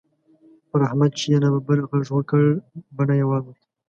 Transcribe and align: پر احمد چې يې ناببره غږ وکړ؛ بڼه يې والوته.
پر 0.69 0.79
احمد 0.87 1.11
چې 1.19 1.25
يې 1.31 1.37
ناببره 1.43 1.83
غږ 1.91 2.05
وکړ؛ 2.15 2.43
بڼه 2.97 3.13
يې 3.19 3.25
والوته. 3.27 3.63